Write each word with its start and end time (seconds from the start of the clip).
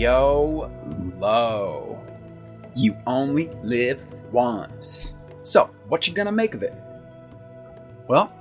YOLO. 0.00 2.02
You 2.74 2.96
only 3.06 3.50
live 3.62 4.02
once. 4.32 5.18
So, 5.42 5.70
what 5.88 6.08
you 6.08 6.14
gonna 6.14 6.32
make 6.32 6.54
of 6.54 6.62
it? 6.62 6.72
Well, 8.10 8.32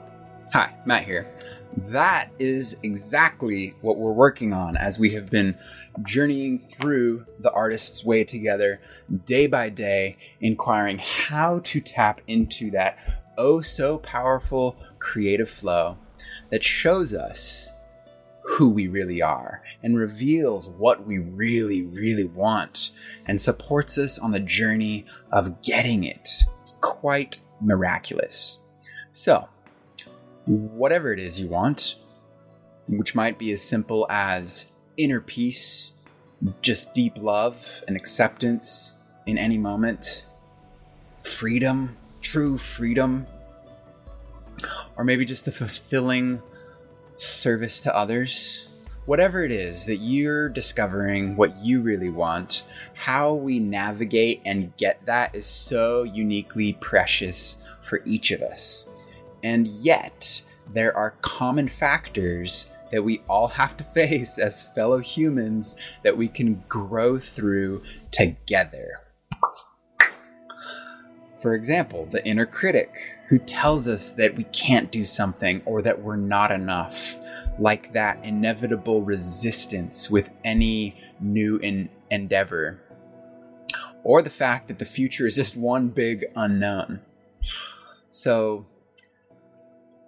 hi, 0.52 0.74
Matt 0.84 1.04
here. 1.04 1.32
That 1.78 2.32
is 2.40 2.80
exactly 2.82 3.76
what 3.82 3.98
we're 3.98 4.12
working 4.12 4.52
on 4.52 4.76
as 4.76 4.98
we 4.98 5.12
have 5.12 5.30
been 5.30 5.56
journeying 6.02 6.58
through 6.58 7.28
the 7.38 7.52
artist's 7.52 8.04
way 8.04 8.24
together 8.24 8.82
day 9.26 9.46
by 9.46 9.70
day, 9.70 10.18
inquiring 10.42 10.98
how 10.98 11.60
to 11.66 11.82
tap 11.82 12.20
into 12.26 12.72
that 12.72 12.98
oh 13.38 13.62
so 13.62 14.00
powerful 14.00 14.76
creative 14.98 15.52
flow 15.52 16.00
that 16.50 16.64
shows 16.64 17.14
us 17.14 17.72
who 18.42 18.70
we 18.70 18.88
really 18.88 19.22
are 19.22 19.62
and 19.84 20.00
reveals 20.00 20.68
what 20.68 21.06
we 21.06 21.20
really, 21.20 21.84
really 21.84 22.26
want 22.26 22.90
and 23.28 23.40
supports 23.40 24.00
us 24.00 24.18
on 24.18 24.32
the 24.32 24.40
journey 24.40 25.06
of 25.32 25.62
getting 25.62 26.06
it. 26.06 26.28
It's 26.64 26.80
quite 26.82 27.44
miraculous. 27.62 28.64
So, 29.12 29.48
whatever 30.50 31.14
it 31.14 31.20
is 31.20 31.40
you 31.40 31.48
want, 31.48 31.96
which 32.88 33.14
might 33.14 33.38
be 33.38 33.52
as 33.52 33.62
simple 33.62 34.08
as 34.10 34.72
inner 34.98 35.22
peace, 35.22 35.94
just 36.62 36.96
deep 36.96 37.18
love 37.18 37.84
and 37.88 37.96
acceptance 37.96 38.96
in 39.28 39.38
any 39.38 39.60
moment, 39.60 40.26
freedom, 41.24 41.96
true 42.22 42.58
freedom, 42.58 43.28
or 44.98 45.04
maybe 45.04 45.24
just 45.24 45.46
the 45.46 45.52
fulfilling 45.52 46.42
service 47.16 47.80
to 47.82 47.96
others, 47.96 48.70
whatever 49.06 49.44
it 49.44 49.52
is 49.52 49.86
that 49.86 49.98
you're 49.98 50.50
discovering 50.50 51.36
what 51.36 51.56
you 51.58 51.82
really 51.82 52.10
want, 52.10 52.64
how 52.96 53.36
we 53.36 53.60
navigate 53.60 54.42
and 54.46 54.76
get 54.78 55.06
that 55.06 55.36
is 55.36 55.46
so 55.46 56.02
uniquely 56.04 56.74
precious 56.74 57.60
for 57.82 58.02
each 58.04 58.32
of 58.32 58.42
us. 58.42 58.90
And 59.44 59.68
yet, 59.68 60.44
there 60.74 60.96
are 60.96 61.16
common 61.22 61.68
factors 61.68 62.72
that 62.92 63.04
we 63.04 63.22
all 63.28 63.48
have 63.48 63.78
to 63.78 63.84
face 63.96 64.38
as 64.38 64.64
fellow 64.64 65.00
humans 65.00 65.76
that 66.04 66.18
we 66.18 66.28
can 66.28 66.64
grow 66.68 67.20
through 67.20 67.84
together. 68.12 69.02
For 71.42 71.54
example, 71.54 72.06
the 72.06 72.26
inner 72.26 72.46
critic 72.46 73.18
who 73.30 73.40
tells 73.40 73.88
us 73.88 74.12
that 74.14 74.36
we 74.36 74.44
can't 74.46 74.92
do 74.92 75.06
something 75.06 75.62
or 75.66 75.82
that 75.84 76.02
we're 76.02 76.18
not 76.18 76.52
enough, 76.52 77.18
like 77.58 77.94
that 77.94 78.24
inevitable 78.26 79.04
resistance 79.04 80.10
with 80.10 80.32
any 80.44 81.02
new 81.22 81.58
in- 81.58 81.90
endeavor, 82.12 82.82
or 84.04 84.22
the 84.22 84.30
fact 84.30 84.68
that 84.68 84.80
the 84.80 84.86
future 84.86 85.26
is 85.26 85.36
just 85.36 85.56
one 85.56 85.88
big 85.90 86.26
unknown. 86.36 87.02
So, 88.10 88.66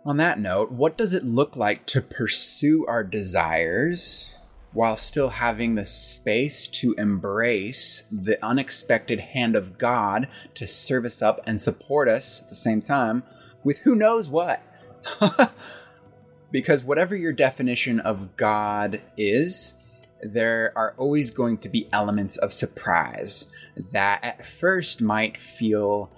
on 0.06 0.18
that 0.18 0.40
note, 0.40 0.72
what 0.72 0.98
does 0.98 1.14
it 1.14 1.24
look 1.24 1.56
like 1.56 1.86
to 1.88 2.02
pursue 2.02 2.86
our 2.88 3.04
desires 3.04 4.40
while 4.74 4.96
still 4.96 5.30
having 5.30 5.76
the 5.76 5.86
space 5.86 6.68
to 6.68 6.94
embrace 6.94 8.04
the 8.12 8.44
unexpected 8.44 9.20
hand 9.20 9.56
of 9.56 9.78
God 9.78 10.28
to 10.56 10.66
serve 10.66 11.06
us 11.06 11.22
up 11.22 11.42
and 11.46 11.62
support 11.62 12.08
us 12.08 12.42
at 12.42 12.50
the 12.50 12.56
same 12.56 12.82
time 12.82 13.24
with 13.64 13.80
who 13.80 13.96
knows 13.96 14.30
what. 14.30 14.62
because 16.52 16.84
whatever 16.84 17.16
your 17.16 17.34
definition 17.34 18.00
of 18.00 18.36
God 18.38 19.02
is, 19.18 19.76
there 20.22 20.72
are 20.76 20.94
always 20.98 21.32
going 21.32 21.58
to 21.60 21.70
be 21.70 21.90
elements 21.92 22.38
of 22.38 22.54
surprise 22.54 23.50
that 23.92 24.24
at 24.24 24.46
first 24.46 25.02
might 25.02 25.38
feel 25.38 26.12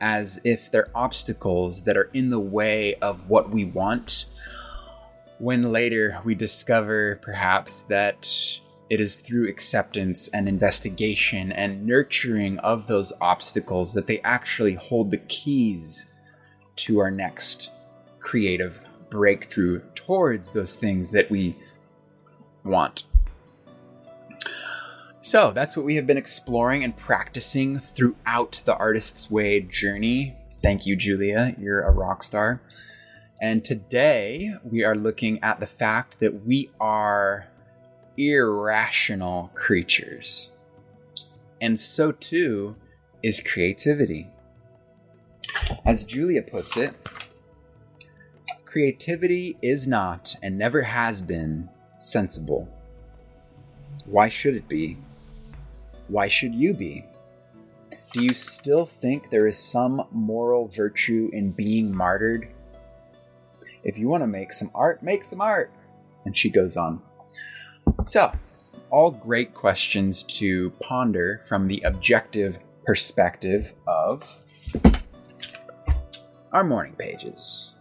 as 0.00 0.40
if 0.44 0.70
they're 0.70 0.90
obstacles 0.94 1.84
that 1.84 1.96
are 1.96 2.10
in 2.12 2.30
the 2.30 2.40
way 2.40 2.94
of 2.96 3.28
what 3.28 3.50
we 3.50 3.64
want 3.64 4.26
when 5.38 5.70
later 5.70 6.18
we 6.24 6.34
discover 6.34 7.18
perhaps 7.22 7.82
that 7.82 8.28
it 8.88 9.00
is 9.00 9.20
through 9.20 9.48
acceptance 9.48 10.28
and 10.28 10.48
investigation 10.48 11.52
and 11.52 11.84
nurturing 11.84 12.58
of 12.60 12.86
those 12.86 13.12
obstacles 13.20 13.94
that 13.94 14.06
they 14.06 14.20
actually 14.20 14.74
hold 14.74 15.10
the 15.10 15.18
keys 15.18 16.12
to 16.76 16.98
our 16.98 17.10
next 17.10 17.72
creative 18.20 18.80
breakthrough 19.10 19.80
towards 19.94 20.52
those 20.52 20.76
things 20.76 21.10
that 21.10 21.30
we 21.30 21.56
want. 22.64 23.04
So 25.26 25.50
that's 25.50 25.76
what 25.76 25.84
we 25.84 25.96
have 25.96 26.06
been 26.06 26.16
exploring 26.16 26.84
and 26.84 26.96
practicing 26.96 27.80
throughout 27.80 28.62
the 28.64 28.76
Artist's 28.76 29.28
Way 29.28 29.58
journey. 29.58 30.36
Thank 30.62 30.86
you, 30.86 30.94
Julia. 30.94 31.52
You're 31.58 31.82
a 31.82 31.90
rock 31.90 32.22
star. 32.22 32.60
And 33.42 33.64
today 33.64 34.54
we 34.62 34.84
are 34.84 34.94
looking 34.94 35.42
at 35.42 35.58
the 35.58 35.66
fact 35.66 36.20
that 36.20 36.46
we 36.46 36.70
are 36.78 37.48
irrational 38.16 39.50
creatures. 39.56 40.56
And 41.60 41.80
so 41.80 42.12
too 42.12 42.76
is 43.20 43.40
creativity. 43.40 44.28
As 45.84 46.04
Julia 46.04 46.42
puts 46.42 46.76
it, 46.76 46.94
creativity 48.64 49.58
is 49.60 49.88
not 49.88 50.36
and 50.40 50.56
never 50.56 50.82
has 50.82 51.20
been 51.20 51.68
sensible. 51.98 52.68
Why 54.04 54.28
should 54.28 54.54
it 54.54 54.68
be? 54.68 54.98
Why 56.08 56.28
should 56.28 56.54
you 56.54 56.74
be? 56.74 57.04
Do 58.12 58.22
you 58.22 58.34
still 58.34 58.86
think 58.86 59.30
there 59.30 59.46
is 59.46 59.58
some 59.58 60.06
moral 60.10 60.68
virtue 60.68 61.30
in 61.32 61.50
being 61.50 61.94
martyred? 61.94 62.48
If 63.84 63.98
you 63.98 64.08
want 64.08 64.22
to 64.22 64.26
make 64.26 64.52
some 64.52 64.70
art, 64.74 65.02
make 65.02 65.24
some 65.24 65.40
art. 65.40 65.70
And 66.24 66.36
she 66.36 66.50
goes 66.50 66.76
on. 66.76 67.00
So, 68.04 68.32
all 68.90 69.10
great 69.10 69.54
questions 69.54 70.24
to 70.24 70.70
ponder 70.80 71.40
from 71.48 71.66
the 71.66 71.80
objective 71.82 72.58
perspective 72.84 73.74
of 73.86 74.36
our 76.52 76.64
morning 76.64 76.94
pages. 76.94 77.76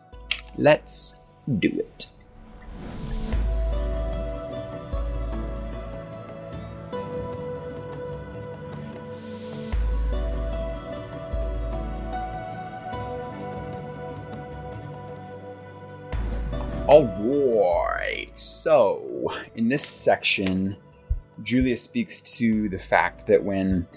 Let's 0.57 1.15
do 1.59 1.69
it. 1.69 1.94
All 16.87 17.87
right. 17.89 18.37
So, 18.37 19.33
in 19.55 19.69
this 19.69 19.83
section, 19.83 20.77
Julia 21.41 21.75
speaks 21.75 22.21
to 22.37 22.69
the 22.69 22.77
fact 22.77 23.25
that 23.25 23.43
when 23.43 23.87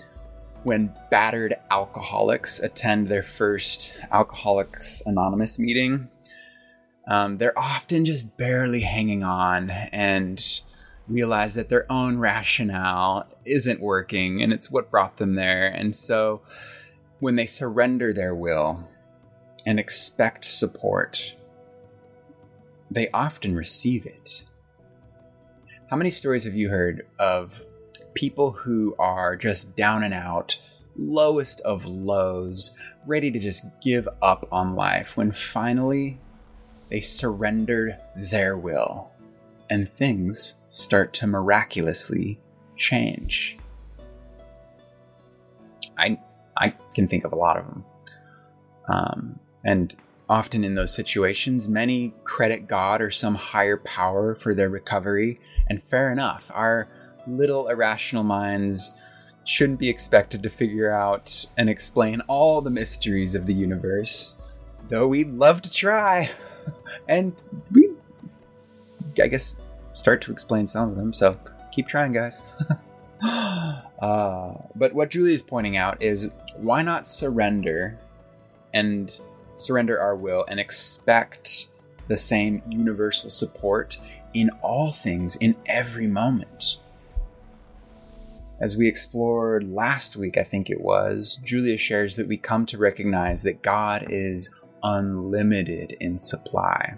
when 0.62 0.94
battered 1.10 1.54
alcoholics 1.70 2.60
attend 2.60 3.08
their 3.08 3.22
first 3.22 3.92
Alcoholics 4.10 5.02
Anonymous 5.04 5.58
meeting, 5.58 6.08
um, 7.06 7.36
they're 7.36 7.58
often 7.58 8.06
just 8.06 8.34
barely 8.38 8.80
hanging 8.80 9.22
on 9.22 9.68
and 9.68 10.62
realize 11.08 11.54
that 11.56 11.68
their 11.68 11.90
own 11.92 12.18
rationale 12.18 13.26
isn't 13.44 13.80
working 13.80 14.42
and 14.42 14.50
it's 14.50 14.70
what 14.70 14.90
brought 14.90 15.18
them 15.18 15.34
there. 15.34 15.68
And 15.68 15.94
so 15.94 16.40
when 17.20 17.36
they 17.36 17.46
surrender 17.46 18.14
their 18.14 18.34
will 18.34 18.88
and 19.66 19.78
expect 19.78 20.46
support, 20.46 21.34
they 22.90 23.10
often 23.10 23.54
receive 23.54 24.06
it. 24.06 24.44
How 25.90 25.96
many 25.96 26.10
stories 26.10 26.44
have 26.44 26.54
you 26.54 26.68
heard 26.68 27.06
of 27.18 27.64
people 28.14 28.52
who 28.52 28.94
are 28.98 29.36
just 29.36 29.76
down 29.76 30.02
and 30.02 30.12
out, 30.12 30.58
lowest 30.96 31.60
of 31.62 31.86
lows, 31.86 32.74
ready 33.06 33.30
to 33.30 33.38
just 33.38 33.66
give 33.80 34.08
up 34.20 34.46
on 34.52 34.74
life 34.74 35.16
when 35.16 35.32
finally 35.32 36.18
they 36.90 37.00
surrender 37.00 37.98
their 38.16 38.56
will 38.56 39.10
and 39.70 39.88
things 39.88 40.56
start 40.68 41.12
to 41.14 41.26
miraculously 41.26 42.38
change? 42.76 43.56
I, 45.96 46.18
I 46.56 46.74
can 46.94 47.08
think 47.08 47.24
of 47.24 47.32
a 47.32 47.36
lot 47.36 47.56
of 47.56 47.66
them. 47.66 47.84
Um, 48.88 49.38
and 49.64 49.94
often 50.28 50.62
in 50.64 50.74
those 50.74 50.94
situations, 50.94 51.68
many 51.68 52.14
credit 52.24 52.66
God 52.66 53.00
or 53.00 53.10
some 53.10 53.34
higher 53.34 53.78
power 53.78 54.34
for 54.34 54.54
their 54.54 54.68
recovery, 54.68 55.40
and 55.68 55.82
fair 55.82 56.12
enough. 56.12 56.50
Our 56.54 56.88
little 57.26 57.68
irrational 57.68 58.24
minds 58.24 58.92
shouldn't 59.44 59.78
be 59.78 59.88
expected 59.88 60.42
to 60.42 60.50
figure 60.50 60.92
out 60.92 61.46
and 61.56 61.70
explain 61.70 62.20
all 62.28 62.60
the 62.60 62.70
mysteries 62.70 63.34
of 63.34 63.46
the 63.46 63.54
universe, 63.54 64.36
though 64.88 65.08
we'd 65.08 65.32
love 65.32 65.62
to 65.62 65.72
try. 65.72 66.30
and 67.08 67.34
we, 67.72 67.90
I 69.22 69.28
guess, 69.28 69.58
start 69.94 70.20
to 70.22 70.32
explain 70.32 70.66
some 70.66 70.90
of 70.90 70.96
them, 70.96 71.14
so 71.14 71.38
keep 71.72 71.88
trying, 71.88 72.12
guys. 72.12 72.42
uh, 73.22 74.52
but 74.74 74.92
what 74.92 75.10
Julie 75.10 75.32
is 75.32 75.42
pointing 75.42 75.78
out 75.78 76.02
is 76.02 76.30
why 76.56 76.82
not 76.82 77.06
surrender 77.06 77.98
and 78.74 79.18
surrender 79.60 80.00
our 80.00 80.16
will 80.16 80.44
and 80.48 80.58
expect 80.58 81.68
the 82.08 82.16
same 82.16 82.62
universal 82.68 83.30
support 83.30 83.98
in 84.34 84.50
all 84.62 84.90
things, 84.92 85.36
in 85.36 85.56
every 85.66 86.06
moment. 86.06 86.78
As 88.60 88.76
we 88.76 88.88
explored 88.88 89.72
last 89.72 90.16
week, 90.16 90.36
I 90.36 90.42
think 90.42 90.68
it 90.68 90.80
was, 90.80 91.40
Julia 91.44 91.76
shares 91.76 92.16
that 92.16 92.26
we 92.26 92.36
come 92.36 92.66
to 92.66 92.78
recognize 92.78 93.42
that 93.44 93.62
God 93.62 94.06
is 94.10 94.52
unlimited 94.82 95.96
in 96.00 96.18
supply, 96.18 96.94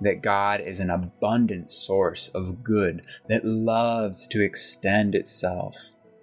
that 0.00 0.22
God 0.22 0.60
is 0.60 0.80
an 0.80 0.90
abundant 0.90 1.70
source 1.70 2.28
of 2.28 2.64
good 2.64 3.04
that 3.28 3.44
loves 3.44 4.26
to 4.28 4.42
extend 4.42 5.14
itself 5.14 5.76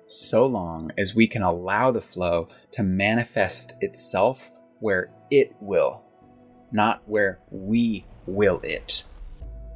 so 0.08 0.46
long 0.46 0.92
as 0.98 1.14
we 1.14 1.28
can 1.28 1.44
allow 1.44 1.92
the 1.92 2.02
flow 2.02 2.48
to 2.72 2.82
manifest 2.82 3.74
itself 3.82 4.50
where 4.80 5.10
it 5.32 5.56
will, 5.60 6.04
not 6.72 7.02
where 7.06 7.40
we 7.52 8.06
will 8.26 8.60
it. 8.62 9.04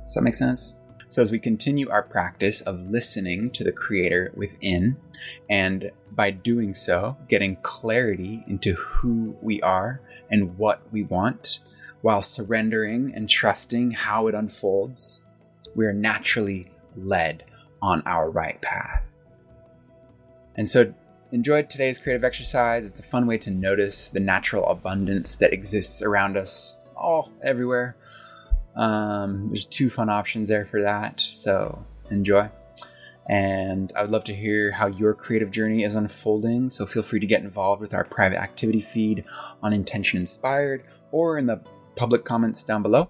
Does 0.06 0.16
that 0.16 0.22
make 0.24 0.36
sense? 0.36 0.78
So, 1.10 1.22
as 1.22 1.32
we 1.32 1.40
continue 1.40 1.90
our 1.90 2.04
practice 2.04 2.62
of 2.62 2.80
listening 2.82 3.52
to 3.52 3.66
the 3.66 3.72
Creator 3.74 4.32
within, 4.36 4.96
and 5.50 5.92
by 6.12 6.32
doing 6.32 6.74
so, 6.74 7.18
getting 7.28 7.58
clarity 7.64 8.44
into 8.48 8.74
who 8.74 9.36
we 9.42 9.62
are 9.62 10.02
and 10.30 10.58
what 10.58 10.82
we 10.92 11.04
want, 11.04 11.60
while 12.02 12.22
surrendering 12.22 13.12
and 13.14 13.30
trusting 13.30 13.92
how 13.92 14.28
it 14.28 14.36
unfolds, 14.36 15.26
we 15.76 15.86
are 15.86 15.94
naturally 15.94 16.72
led 16.96 17.44
on 17.82 18.02
our 18.06 18.30
right 18.30 18.62
path. 18.62 19.12
And 20.56 20.70
so, 20.70 20.94
enjoyed 21.32 21.70
today's 21.70 21.98
creative 22.00 22.24
exercise. 22.24 22.86
It's 22.86 23.00
a 23.00 23.04
fun 23.04 23.26
way 23.26 23.38
to 23.40 23.52
notice 23.52 24.10
the 24.10 24.20
natural 24.20 24.68
abundance 24.68 25.38
that 25.38 25.54
exists 25.54 26.02
around 26.02 26.38
us 26.38 26.78
all 26.96 27.32
everywhere. 27.44 27.96
Um, 28.76 29.48
there's 29.48 29.66
two 29.66 29.90
fun 29.90 30.10
options 30.10 30.50
there 30.50 30.66
for 30.66 30.82
that. 30.82 31.22
So 31.32 31.84
enjoy. 32.10 32.50
And 33.30 33.94
I 33.96 34.02
would 34.02 34.12
love 34.12 34.24
to 34.26 34.36
hear 34.36 34.72
how 34.72 34.88
your 34.88 35.14
creative 35.14 35.52
journey 35.52 35.84
is 35.84 35.96
unfolding. 35.96 36.70
So 36.70 36.86
feel 36.86 37.04
free 37.04 37.20
to 37.20 37.28
get 37.28 37.44
involved 37.44 37.82
with 37.82 37.94
our 37.94 38.04
private 38.04 38.40
activity 38.40 38.82
feed 38.82 39.24
on 39.64 39.74
Intention 39.74 40.20
Inspired 40.20 40.84
or 41.12 41.38
in 41.38 41.46
the 41.46 41.62
public 41.96 42.26
comments 42.26 42.64
down 42.64 42.82
below. 42.82 43.10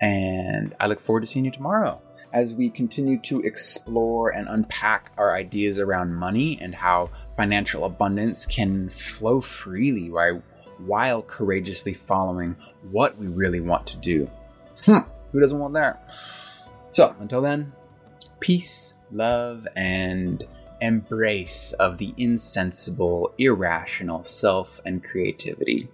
And 0.00 0.74
I 0.80 0.86
look 0.86 1.00
forward 1.00 1.20
to 1.20 1.26
seeing 1.26 1.44
you 1.44 1.50
tomorrow 1.50 2.00
as 2.32 2.54
we 2.54 2.70
continue 2.70 3.18
to 3.18 3.40
explore 3.40 4.30
and 4.30 4.48
unpack 4.48 5.12
our 5.18 5.34
ideas 5.36 5.78
around 5.78 6.14
money 6.14 6.58
and 6.60 6.74
how 6.74 7.10
financial 7.36 7.84
abundance 7.84 8.46
can 8.46 8.88
flow 8.88 9.40
freely 9.40 10.10
while, 10.78 11.22
courageously 11.22 11.94
following 11.94 12.56
what 12.90 13.16
we 13.18 13.26
really 13.26 13.60
want 13.60 13.86
to 13.86 13.96
do. 13.98 14.30
Hmm, 14.84 14.98
who 15.30 15.40
doesn't 15.40 15.58
want 15.58 15.74
that? 15.74 16.12
So, 16.92 17.14
until 17.20 17.42
then, 17.42 17.72
peace, 18.40 18.94
love, 19.10 19.66
and 19.76 20.44
embrace 20.80 21.72
of 21.74 21.98
the 21.98 22.12
insensible, 22.16 23.32
irrational 23.38 24.24
self 24.24 24.80
and 24.84 25.02
creativity. 25.02 25.88